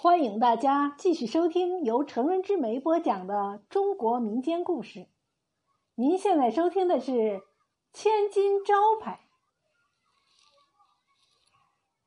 [0.00, 5.08] 欢迎大家继续收听由成人之美播讲的中国民间故事。
[5.96, 7.10] 您现在收听的是
[7.92, 9.18] 《千金招牌》。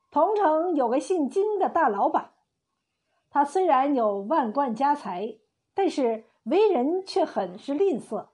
[0.10, 2.32] 桐城有个姓金的大老板，
[3.30, 5.36] 他虽然有万贯家财，
[5.74, 8.28] 但是为人却很是吝啬。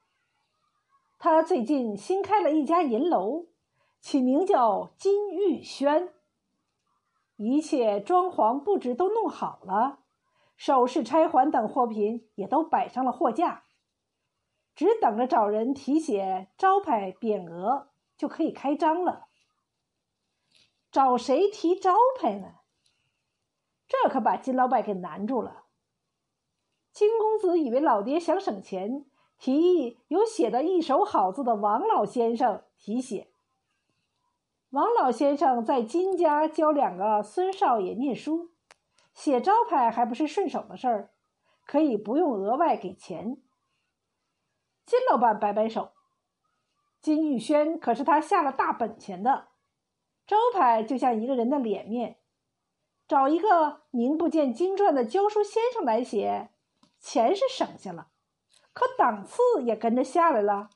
[1.18, 3.48] 他最近新开了一家银楼，
[4.00, 6.14] 起名叫金玉轩。
[7.38, 10.00] 一切装潢布置都弄好了，
[10.56, 13.64] 首饰、钗环等货品也都摆上了货架，
[14.76, 19.28] 只等着找人题写招牌匾额，就可以开张了。
[20.92, 22.56] 找谁提招牌呢？
[23.88, 25.66] 这可把金老板给难住了。
[26.92, 29.06] 金公子以为老爹想省钱，
[29.38, 33.30] 提议由写得一手好字的王老先生题写。
[34.72, 38.52] 王老先生在金家教两个孙少爷念书，
[39.14, 41.12] 写招牌还不是顺手的事儿，
[41.66, 43.42] 可以不用额外给钱。
[44.86, 45.94] 金老板摆摆手，
[47.00, 49.48] 金玉轩可是他下了大本钱的，
[50.26, 52.20] 招牌就像一个人的脸面，
[53.08, 56.50] 找一个名不见经传的教书先生来写，
[57.00, 58.10] 钱是省下了，
[58.74, 60.70] 可档次也跟着下来了。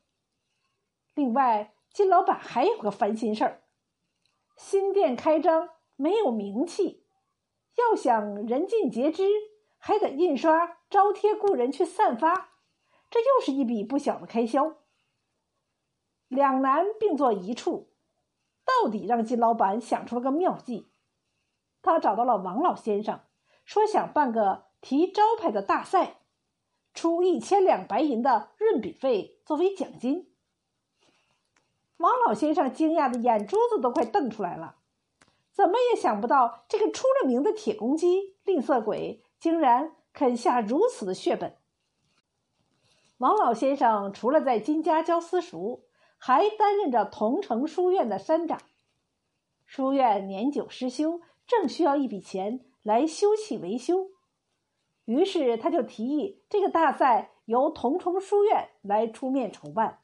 [1.14, 3.61] 另外，金老板还有个烦心事儿。
[4.64, 7.04] 新店开张没有名气，
[7.78, 9.24] 要想人尽皆知，
[9.80, 12.52] 还得印刷招贴雇人去散发，
[13.10, 14.78] 这又是一笔不小的开销。
[16.28, 17.90] 两难并作一处，
[18.64, 20.92] 到底让金老板想出了个妙计。
[21.82, 23.20] 他找到了王老先生，
[23.66, 26.22] 说想办个提招牌的大赛，
[26.94, 30.31] 出一千两白银的润笔费作为奖金。
[32.02, 34.78] 王老先生惊讶的眼珠子都快瞪出来了，
[35.52, 41.58] 怎么也想不到这个出了名的铁公鸡、吝啬鬼，竟然肯下如此的血本。
[43.20, 45.84] 王老先生除了在金家教私塾，
[46.18, 48.60] 还担任着桐城书院的山长。
[49.64, 54.10] 书院年久失修，正需要一笔钱来修葺维修，
[55.06, 60.01] 于是他就提议这个大赛由桐城书院来出面筹办。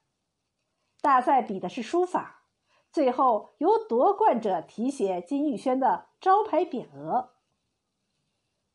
[1.01, 2.43] 大赛比的是书法，
[2.91, 7.31] 最后由夺冠者题写金玉轩的招牌匾额。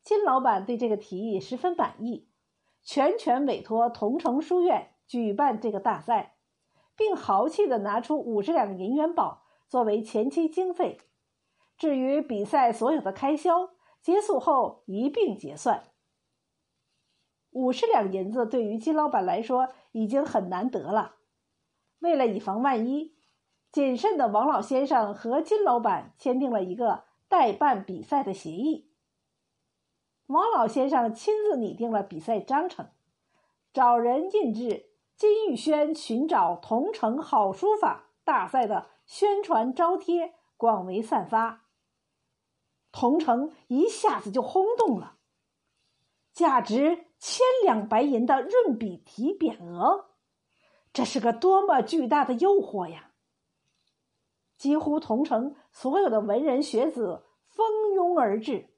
[0.01, 2.27] 金老板对这个提议十分满意，
[2.83, 6.35] 全权委托桐城书院举办这个大赛，
[6.95, 10.99] 并豪气的拿出五十两银元宝作为前期经费。
[11.77, 13.69] 至于比赛所有的开销，
[14.01, 15.83] 结束后一并结算。
[17.51, 21.15] 五十两银子对于金老板来说已经很难得了。
[22.03, 23.15] 为了以防万一，
[23.71, 28.91] 谨慎的王老先生和金老板签订了一个代办比赛的协议。
[30.25, 32.89] 王老先生亲自拟定了比赛章程，
[33.71, 41.61] 找人印制金玉轩寻找同城好书法大赛的宣传招贴，广为散发。
[42.91, 45.19] 同城一下子就轰动了，
[46.33, 50.09] 价值千两白银的润笔题匾额。
[50.93, 53.09] 这是个多么巨大的诱惑呀！
[54.57, 58.69] 几乎同城所有的文人学子蜂拥而至，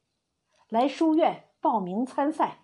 [0.69, 2.61] 来书院报名参赛。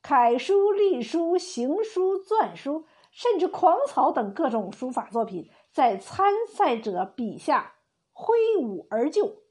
[0.00, 7.74] 楷书、隶书、行书、篆书，甚至狂草等各种书法作品，在参赛者笔下
[8.12, 9.42] 挥舞而就。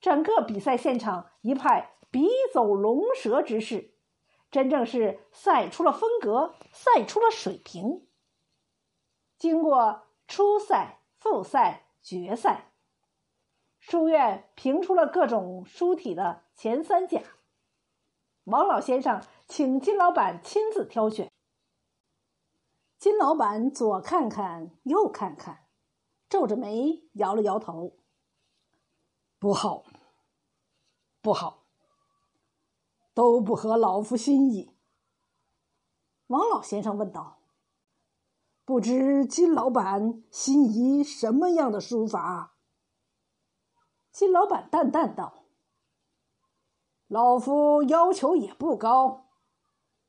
[0.00, 3.94] 整个比赛现场一派笔走龙蛇之势，
[4.50, 8.08] 真正是赛出了风格，赛出了水平。
[9.38, 12.72] 经过初赛、复赛、决赛，
[13.78, 17.20] 书院评出了各种书体的前三甲。
[18.44, 21.30] 王老先生请金老板亲自挑选。
[22.98, 25.66] 金老板左看看，右看看，
[26.28, 27.98] 皱着眉摇了摇头
[29.38, 29.84] ：“不好，
[31.20, 31.64] 不好，
[33.12, 34.74] 都不合老夫心意。”
[36.28, 37.35] 王老先生问道。
[38.66, 42.56] 不知金老板心仪什么样的书法？
[44.10, 45.44] 金老板淡淡道
[47.06, 49.28] ：“老夫要求也不高，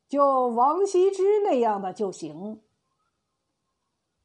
[0.08, 2.64] 就王羲之那样的就行。”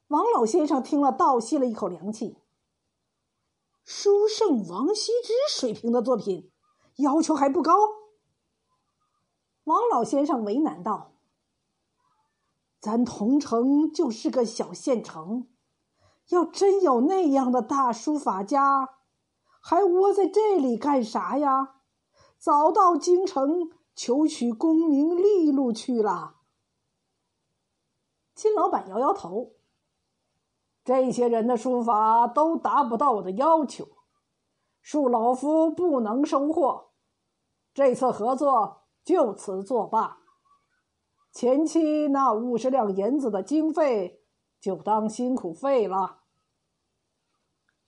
[0.09, 2.39] 王老先生听了，倒吸了一口凉气。
[3.85, 6.51] 书圣王羲之水平的作品，
[6.97, 7.75] 要求还不高？
[9.65, 11.13] 王老先生为难道。
[12.83, 15.47] 咱桐城就是个小县城，
[16.31, 18.89] 要真有那样的大书法家，
[19.61, 21.77] 还窝在这里干啥呀？
[22.37, 26.39] 早到京城求取功名利禄去了。
[28.35, 29.53] 金老板摇摇头
[30.83, 33.87] ：“这些人的书法都达不到我的要求，
[34.85, 36.91] 恕老夫不能收获。
[37.73, 40.22] 这次合作就此作罢。
[41.33, 44.23] 前期那五十两银子的经费，
[44.61, 46.21] 就当辛苦费了。”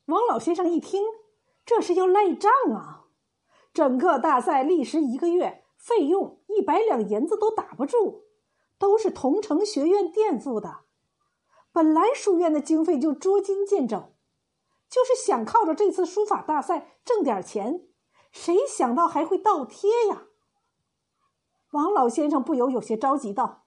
[0.07, 1.03] 王老先生一听，
[1.65, 3.05] 这是要赖账啊！
[3.73, 8.25] 整个大赛历时一个月，费用一百两银子都打不住，
[8.79, 10.81] 都是同城学院垫付的。
[11.71, 14.15] 本来书院的经费就捉襟见肘，
[14.89, 17.89] 就是想靠着这次书法大赛挣点钱，
[18.31, 20.29] 谁想到还会倒贴呀？
[21.75, 23.67] 王老先生不由有些着急道：“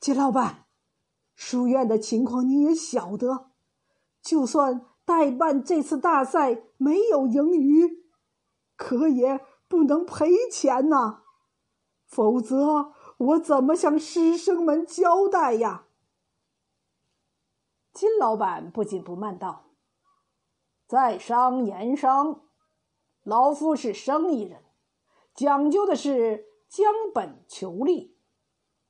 [0.00, 0.66] 金老板，
[1.34, 3.50] 书院的情况你也晓得，
[4.20, 8.06] 就算……”代办这次大赛没有盈余，
[8.74, 9.38] 可也
[9.68, 11.24] 不能赔钱呐，
[12.06, 15.84] 否则我怎么向师生们交代呀？
[17.92, 19.66] 金老板不紧不慢道
[20.88, 22.40] ：“在商言商，
[23.24, 24.64] 老夫是生意人，
[25.34, 28.16] 讲究的是将本求利，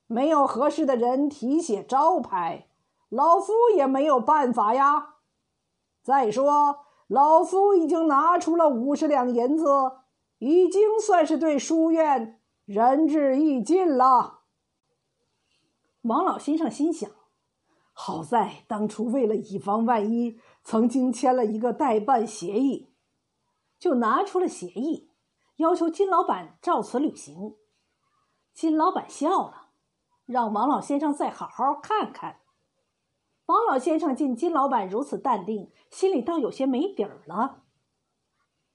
[0.06, 2.70] 没有合适的人提写招牌，
[3.10, 5.16] 老夫也没有办法呀。”
[6.02, 9.66] 再说，老夫已经拿出了五十两银子，
[10.38, 14.44] 已经算是对书院仁至义尽了。
[16.00, 17.10] 王老先生心想：
[17.92, 22.94] 好在当初为了以防万一，曾经签了一个代办协议，
[23.78, 25.10] 就拿出了协议，
[25.56, 27.56] 要求金老板照此履行。
[28.54, 29.70] 金老板笑了，
[30.26, 32.40] 让王老先生再好好看看。
[33.46, 37.64] 王老先生见金老板如此淡定，心里倒有些没底儿了。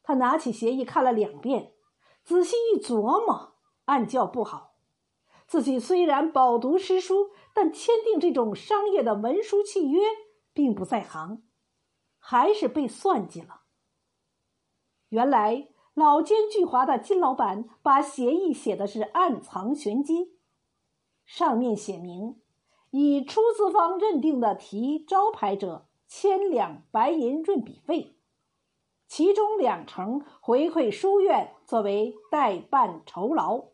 [0.04, 1.74] 他拿起协议看了两遍，
[2.24, 3.56] 仔细一琢磨，
[3.86, 4.76] 暗叫不好。
[5.48, 10.02] 自己虽然饱读诗书，但签订这种商业的文书契约
[10.54, 11.44] 并不在行，
[12.20, 13.62] 还是被算计了。
[15.08, 20.38] 原来老奸巨猾的金老板把协议写的是暗藏玄机，
[21.26, 22.40] 上面写明。
[22.92, 28.16] 以出资方认定的提招牌者，千两白银润笔费，
[29.10, 33.66] 其中两成回馈书院作为代办酬劳。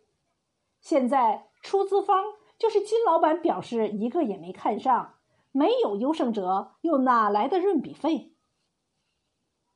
[0.82, 5.14] 现在出资方就是金老板，表示一个也没看上，
[5.52, 8.34] 没有优胜者，又哪来的润笔费？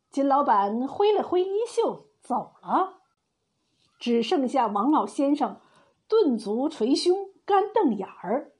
[0.10, 3.02] 金老板挥了挥衣袖走了，
[4.00, 5.60] 只剩下王老先生
[6.08, 8.54] 顿足捶胸，干瞪眼儿。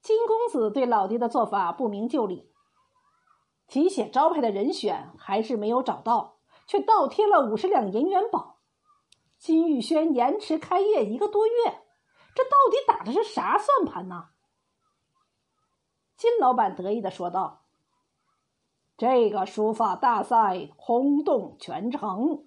[0.00, 2.52] 金公子对老爹的做法不明就里，
[3.66, 8.60] 题写招牌的人选还是没有找到，却倒贴了五十两银元宝。
[9.38, 11.52] 金玉轩延迟开业一个多月，
[12.34, 14.28] 这到底打的是啥算盘呢？
[16.16, 17.65] 金老板得意的说道
[18.96, 22.44] ：“这个书法大赛轰动全城，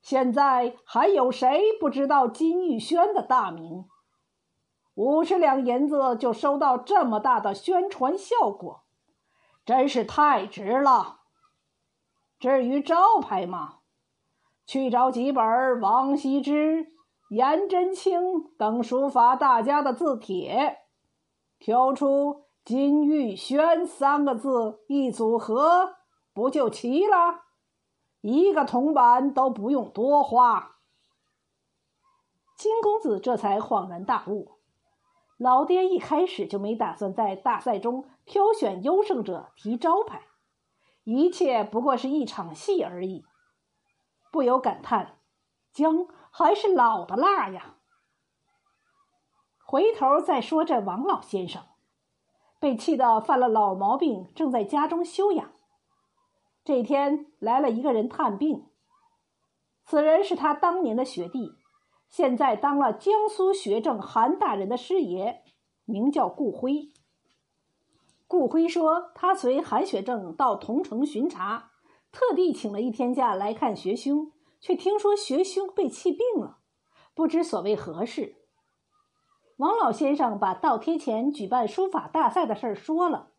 [0.00, 3.86] 现在还有谁不知道金玉轩的大名？”
[4.94, 8.84] 五十两银子就收到这么大的宣传效果，
[9.66, 11.20] 真是太值了。
[12.38, 13.80] 至于招牌嘛，
[14.66, 16.86] 去找几本王羲之、
[17.28, 20.78] 颜真卿等书法大家的字帖，
[21.58, 25.98] 挑出“金玉轩”三个字一组合，
[26.34, 27.44] 不就齐了？
[28.22, 30.78] 一个铜板都不用多花。
[32.56, 34.58] 金公子这才恍然大悟。
[35.36, 40.22] 老爹一开始就没打算在大赛中挑选优胜者提招牌，
[41.04, 43.24] 一切不过是一场戏而已。
[44.32, 45.20] 不由感叹：
[45.72, 47.76] 姜还是老的辣呀！
[49.64, 51.62] 回头再说这王老先生，
[52.66, 55.52] 被气得犯了老毛病，正在家中休养。
[56.64, 58.66] 这天来了一个人探病，
[59.84, 61.52] 此人是他当年的学弟。
[62.08, 65.44] 现在当了江苏学政韩大人的师爷，
[65.84, 66.88] 名叫顾辉。
[68.26, 71.70] 顾辉说，他随韩学政到桐城巡查，
[72.10, 76.58] 特地请了一天假来看学兄，却听说学兄被气病了，
[77.14, 78.45] 不知所谓何事。
[79.56, 83.32] 王老先生把倒贴钱举办书法大赛的事儿说了，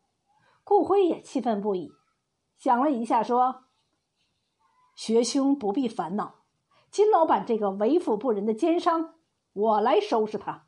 [0.64, 1.92] 顾辉也气愤不已，
[2.56, 3.66] 想了一下说
[4.96, 6.34] ：“学兄不必烦恼。”
[6.90, 9.14] 金老板这个为富不仁的奸商，
[9.52, 10.66] 我来收拾他。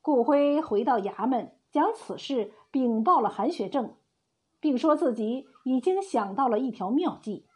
[0.00, 3.96] 顾辉回到衙门，将此事禀报了韩学正，
[4.58, 7.46] 并说自己已经想到了一条妙计，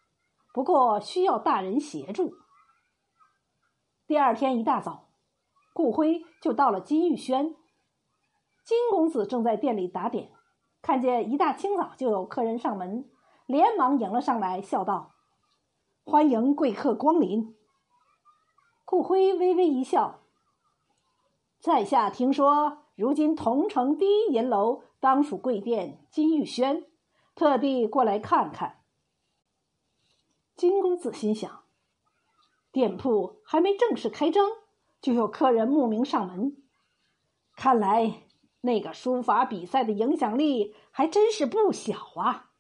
[0.53, 2.35] 不过需要大人协助。
[4.07, 5.10] 第二天一大早，
[5.73, 7.55] 顾辉就到了金玉轩。
[8.65, 10.31] 金公子正在店里打点，
[10.83, 13.09] 看见一大清早就有客人上门，
[13.47, 15.15] 连忙迎了上来，笑道
[16.05, 17.57] ：“欢迎贵客光临。”
[18.85, 20.21] 顾辉微微一笑
[21.61, 26.85] ：“在下听说，如今同城第一银楼当属贵店金玉轩，
[27.35, 28.81] 特地过来看看。”
[30.57, 31.63] 金公子心想。
[32.73, 34.49] 店铺还没正式开张，
[35.01, 36.57] 就有客人慕名上门，
[37.57, 38.23] 看来
[38.61, 42.51] 那个书法比赛的影响力还真是不小啊！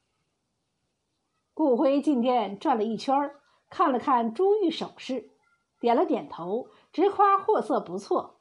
[1.52, 3.34] 顾辉进店转了一圈，
[3.68, 5.30] 看了看珠玉首饰，
[5.78, 8.40] 点了点头，直夸货色不错。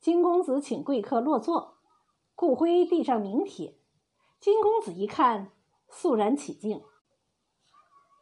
[0.00, 1.78] 金公子请贵客落座，
[2.34, 3.78] 顾辉递上名帖，
[4.38, 5.50] 金公子一看，
[5.88, 6.84] 肃然起敬，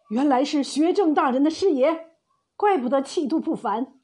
[0.08, 2.12] 原来是学政大人的师爷。
[2.54, 4.00] 怪不得气度不凡。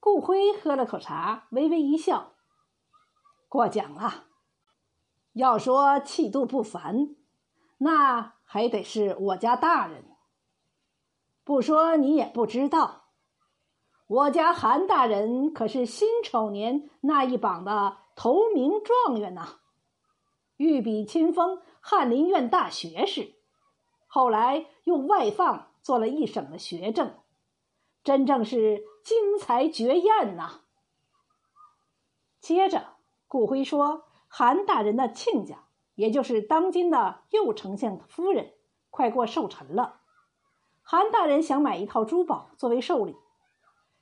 [0.00, 2.32] 顾辉喝了口茶，微微一笑，
[3.48, 4.24] 过奖了。
[5.32, 7.16] 要说气度不凡，
[7.78, 10.04] 那还得是我家大人。
[11.44, 13.04] 不说你也不知道，
[14.06, 19.58] 我家韩大人可是辛丑年那一榜的头名状元呐，
[20.56, 23.34] 御笔亲封翰林院大学士，
[24.06, 25.66] 后来又外放。
[25.80, 27.14] 做了一省的学政，
[28.04, 30.60] 真正是精才绝艳呐。
[32.40, 32.96] 接着，
[33.26, 38.52] 顾辉说：“韩大人的亲家，也就是当今的右丞相夫人，
[38.90, 40.02] 快过寿辰了。
[40.82, 43.16] 韩大人想买一套珠宝作为寿礼，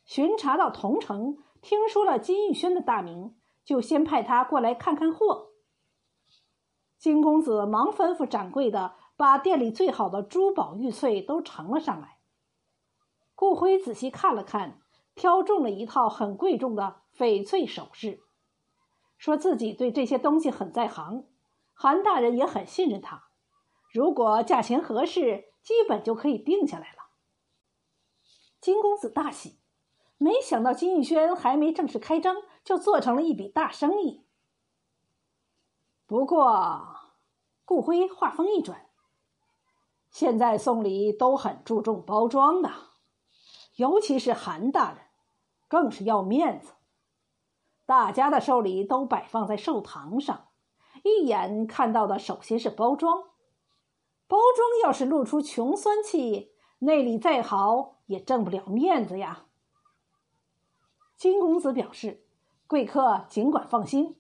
[0.05, 5.53] 巡查到同城，听说了金玉轩的大名，就先派他过来看看货。”
[6.99, 8.97] 金公子忙吩咐掌柜的。
[9.19, 12.19] 把店里最好的珠宝玉翠都呈了上来。
[13.35, 14.83] 顾辉仔细看了看，
[15.17, 18.23] 挑中了一套很贵重的翡翠首饰，
[19.17, 21.25] 说自己对这些东西很在行，
[21.73, 23.25] 韩大人也很信任他。
[23.91, 26.99] 如果价钱合适，基本就可以定下来了。
[28.61, 29.59] 金公子大喜，
[30.19, 34.27] 没想到金玉轩还没正式开张，就做成了一笔大生意。
[36.07, 36.97] 不过，
[37.65, 38.87] 顾辉话锋一转。
[40.11, 42.71] 现在送礼都很注重包装的，
[43.77, 45.06] 尤其是韩大人，
[45.69, 46.73] 更是要面子。
[47.85, 50.49] 大家的寿礼都摆放在寿堂上，
[51.05, 53.23] 一眼看到的首先是包装。
[54.27, 59.45] 包装要是露出穷酸气，内里再好也挣不了面子呀。
[61.17, 62.27] 金公子表示，
[62.67, 64.17] 贵客尽管放心，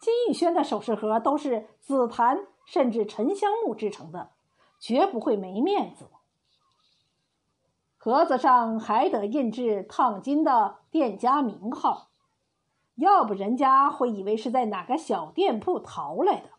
[0.00, 4.30] 金玉轩的首饰盒都是紫檀甚至沉香木制成的。
[4.80, 6.10] 绝不会没面子。
[8.04, 12.10] 盒子上还得印制烫金的店家名号，
[12.96, 16.50] 要不人家会以为是在哪个小店铺淘来的。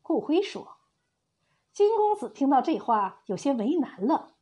[0.00, 0.76] 顾辉说
[1.74, 4.34] ：“金公子听到这话有些为难了，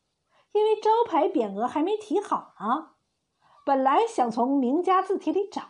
[0.53, 2.91] 因为招牌匾额还没提好呢。
[3.65, 5.63] 本来想从名家字帖里找，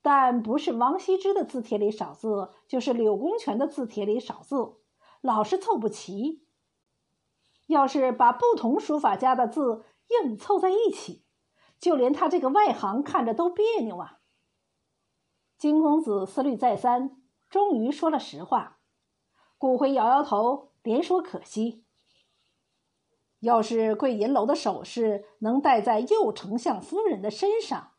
[0.00, 4.76] 但不是王羲之的字帖里少字，就是柳公权的字帖里少字。”
[5.20, 6.46] 老是凑不齐。
[7.70, 11.24] 要是把不同书法家的字硬凑在一起，
[11.78, 14.18] 就连他这个外行看着都别扭啊。
[15.56, 17.16] 金公子思虑再三，
[17.48, 18.78] 终于说了实话。
[19.56, 21.84] 顾辉摇摇头，连说可惜。
[23.40, 27.92] 要是贵银楼的首饰能戴在右丞相夫人的身上，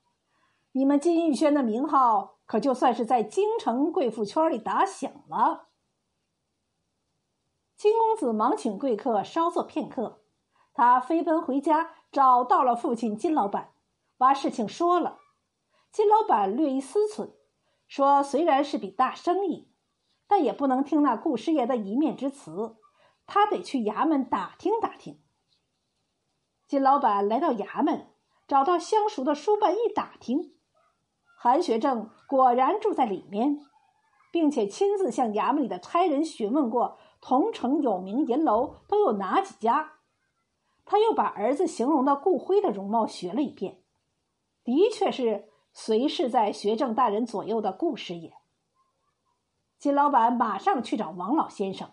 [0.74, 5.70] 你们金玉轩的名号可就算是在京城贵妇圈里打响了。
[7.82, 10.22] 金公子忙请贵客稍坐片刻，
[10.72, 13.72] 他飞奔回家，找到了父亲金老板，
[14.20, 15.18] 把事情说了。
[15.92, 17.32] 金老板略一思忖，
[17.88, 19.72] 说：“虽然是笔大生意，
[20.28, 22.76] 但也不能听那顾师爷的一面之词，
[23.26, 25.20] 他得去衙门打听打听。”
[26.70, 28.10] 金老板来到衙门，
[28.48, 30.54] 找到相熟的书办一打听，
[31.36, 33.58] 韩学正果然住在里面，
[34.32, 37.00] 并且亲自向衙门里的差人询问过。
[37.22, 39.94] 同城有名银楼都有哪几家？
[40.84, 43.82] 他又把儿子形容的顾辉的容貌学了一遍，
[44.64, 48.34] 的确是随侍在学政大人左右的顾师爷。
[49.78, 51.92] 金老板马上去找王老先生，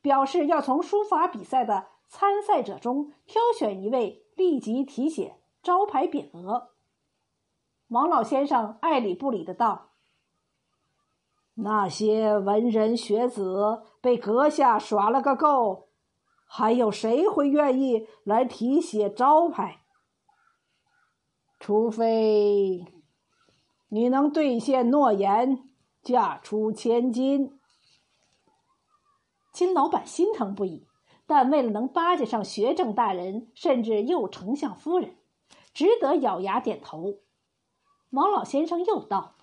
[0.00, 6.70] 表示要从书法比赛的参赛者中挑选一位，立即题写招牌匾额。
[7.88, 9.90] 王老先生爱理不理的道。
[11.58, 15.88] 那些文人学子被阁下耍了个够，
[16.44, 19.80] 还有谁会愿意来题写招牌？
[21.58, 22.84] 除非
[23.88, 25.70] 你能兑现诺言，
[26.02, 27.58] 嫁出千金。
[29.50, 30.86] 金老板心疼不已，
[31.26, 35.16] 但为了能巴结上学政大人，甚至右丞相夫人，
[35.72, 37.14] 只得咬牙点头。
[38.10, 39.35] 王老先生又道：“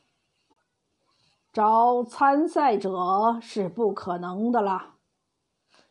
[1.53, 4.95] 找参赛者是不可能的了，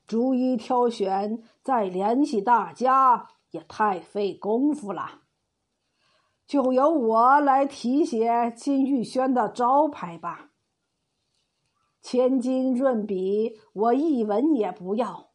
[0.08, 5.20] 逐一挑选，再联系大家，也太费功夫了。”
[6.44, 10.50] 就由我来题写金玉轩的招牌吧。
[12.02, 15.28] 千金润笔，我一文也不要，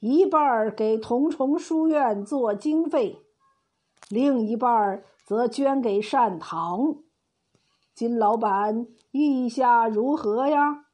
[0.00, 3.26] 一半给同重书院做经费，
[4.08, 6.96] 另一半则捐给善堂。
[7.98, 10.84] 金老板意下如何呀？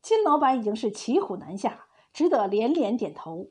[0.00, 3.50] 金老板已经是骑虎难下，只得连连点头。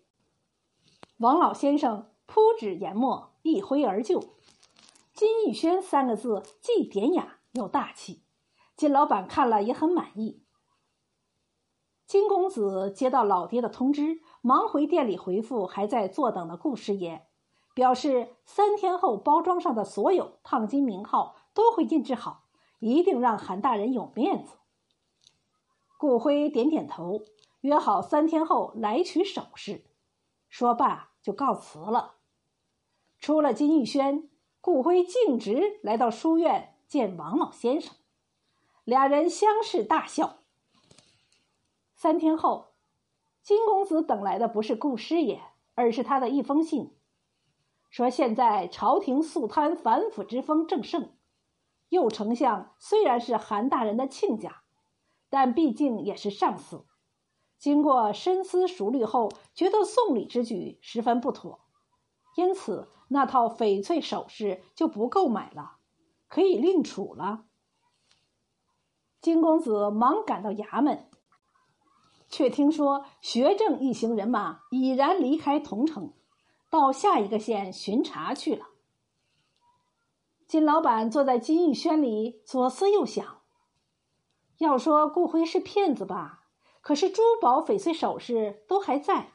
[1.17, 3.33] 王老先生铺纸研墨。
[3.41, 4.23] 一挥而就
[5.13, 8.23] ，“金玉轩”三个字既典雅又大气，
[8.77, 10.45] 金老板看了也很满意。
[12.07, 17.27] 金公子接到老爹的通知，忙回店里回复还在坐等的顾师爷，
[17.73, 22.45] 表示三天后包装上的所有烫金名号都会印制好，
[22.79, 24.57] 一定让韩大人有面子。
[25.97, 27.23] 顾辉点点头，
[27.61, 29.85] 约好三天后来取首饰，
[30.49, 32.15] 说罢就告辞了。
[33.19, 34.29] 出了金玉轩，
[34.61, 37.95] 顾辉径直来到书院见王老先生，
[38.83, 40.39] 俩人相视大笑。
[41.93, 42.73] 三天后，
[43.43, 45.39] 金公子等来的不是顾师爷，
[45.75, 46.97] 而是他的一封信，
[47.91, 51.11] 说现在朝廷肃贪反腐之风正盛，
[51.91, 54.63] 右丞相虽然是韩大人的亲家，
[55.29, 56.85] 但毕竟也是上司，
[57.59, 61.59] 经过深思熟虑后，觉得送礼之举十分不妥，
[62.35, 62.87] 因此。
[63.13, 65.79] 那套翡翠首饰就不购买了，
[66.29, 67.43] 可以另处了。
[69.19, 71.09] 金公子忙赶到衙门，
[72.29, 76.13] 却听说学政一行人马已然离开桐城，
[76.69, 78.67] 到下一个县巡查去了。
[80.51, 83.41] 金老板坐在金玉轩里，左思右想。
[84.57, 86.41] 要说顾辉是骗子吧，
[86.81, 89.31] 可是珠宝、翡翠首饰都还在，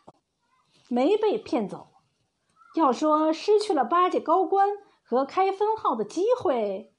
[0.90, 1.88] 没被骗走。
[2.74, 4.68] 要说失去了巴结高官
[5.02, 6.94] 和开分号的机会，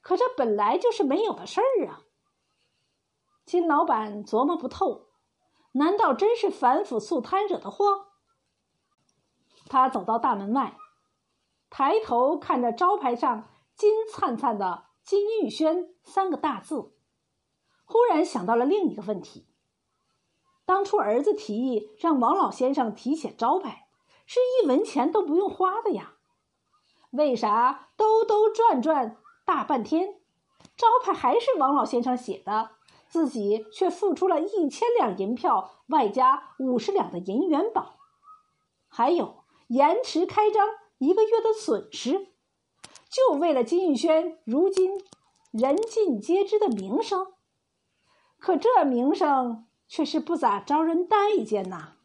[0.00, 2.02] 可这本来就是没有的事儿啊。
[3.46, 5.10] 金老板琢磨不透，
[5.74, 8.08] 难道真是反腐肃贪惹的祸？
[9.68, 10.76] 他走到大门外，
[11.70, 13.46] 抬头看着招牌上
[13.80, 16.92] 金灿灿的“金玉轩”三个大字，
[17.86, 19.46] 忽然想到了另一个问题：
[20.66, 23.86] 当初儿子提议让王老先生题写招牌。
[24.26, 26.12] 是一文钱都不用花的呀，
[27.12, 29.16] 为啥兜兜转转
[29.46, 30.20] 大半天，
[30.76, 32.72] 招牌还是王老先生写的，
[33.08, 37.94] 自己却付出了一千两银票，外加五十两的银元宝，
[38.88, 42.29] 还有延迟开张一个月的损失，
[43.10, 44.92] 就为了金玉轩如今
[45.50, 47.26] 人尽皆知的名声？
[48.38, 51.96] 可这名声却是不咋招人待见呐。